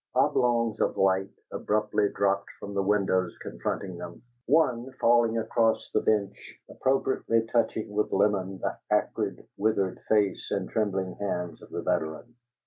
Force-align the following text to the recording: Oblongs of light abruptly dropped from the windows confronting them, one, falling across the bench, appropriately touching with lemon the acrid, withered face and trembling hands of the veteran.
Oblongs 0.15 0.79
of 0.81 0.97
light 0.97 1.29
abruptly 1.51 2.09
dropped 2.09 2.49
from 2.59 2.73
the 2.73 2.81
windows 2.81 3.37
confronting 3.39 3.99
them, 3.99 4.23
one, 4.47 4.91
falling 4.93 5.37
across 5.37 5.91
the 5.93 6.01
bench, 6.01 6.59
appropriately 6.67 7.45
touching 7.53 7.87
with 7.87 8.11
lemon 8.11 8.57
the 8.57 8.79
acrid, 8.89 9.45
withered 9.57 9.99
face 10.09 10.47
and 10.49 10.67
trembling 10.71 11.13
hands 11.19 11.61
of 11.61 11.69
the 11.69 11.83
veteran. 11.83 12.33